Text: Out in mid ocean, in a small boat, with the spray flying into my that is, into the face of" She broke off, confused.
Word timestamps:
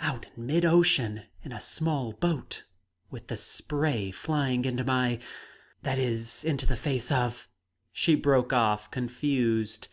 Out 0.00 0.26
in 0.36 0.44
mid 0.44 0.66
ocean, 0.66 1.22
in 1.42 1.50
a 1.50 1.58
small 1.58 2.12
boat, 2.12 2.64
with 3.10 3.28
the 3.28 3.38
spray 3.38 4.10
flying 4.10 4.66
into 4.66 4.84
my 4.84 5.18
that 5.80 5.98
is, 5.98 6.44
into 6.44 6.66
the 6.66 6.76
face 6.76 7.10
of" 7.10 7.48
She 7.90 8.14
broke 8.14 8.52
off, 8.52 8.90
confused. 8.90 9.88